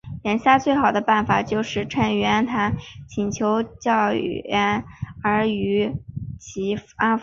[0.23, 2.75] 眼下最好的办法就是趁袁谭
[3.07, 4.83] 请求救援
[5.21, 5.95] 而予
[6.55, 7.19] 以安抚。